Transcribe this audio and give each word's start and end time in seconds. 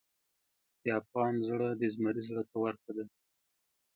د 0.83 0.85
افغان 0.99 1.33
زړه 1.47 1.67
د 1.79 1.81
زمري 1.93 2.21
زړه 2.29 2.43
ته 2.49 2.55
ورته 2.63 2.89
دی. 2.97 3.05